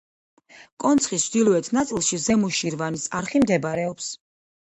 კონცხის 0.83 1.25
ჩრდილოეთ 1.27 1.69
ნაწილში, 1.77 2.19
ზემო 2.23 2.49
შირვანის 2.61 3.05
არხი 3.21 3.43
მდებარეობს. 3.45 4.09